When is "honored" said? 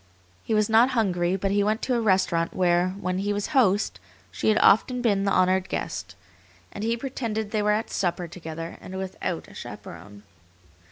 5.31-5.69